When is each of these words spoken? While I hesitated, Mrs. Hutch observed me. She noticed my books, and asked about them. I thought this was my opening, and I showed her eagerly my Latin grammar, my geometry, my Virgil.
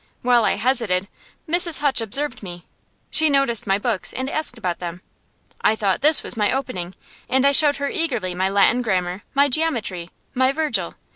While 0.23 0.45
I 0.45 0.55
hesitated, 0.55 1.07
Mrs. 1.47 1.77
Hutch 1.77 2.01
observed 2.01 2.41
me. 2.41 2.65
She 3.11 3.29
noticed 3.29 3.67
my 3.67 3.77
books, 3.77 4.11
and 4.11 4.31
asked 4.31 4.57
about 4.57 4.79
them. 4.79 5.03
I 5.61 5.75
thought 5.75 6.01
this 6.01 6.23
was 6.23 6.35
my 6.35 6.51
opening, 6.51 6.95
and 7.29 7.45
I 7.45 7.51
showed 7.51 7.75
her 7.75 7.87
eagerly 7.87 8.33
my 8.33 8.49
Latin 8.49 8.81
grammar, 8.81 9.21
my 9.35 9.47
geometry, 9.47 10.09
my 10.33 10.51
Virgil. 10.53 10.95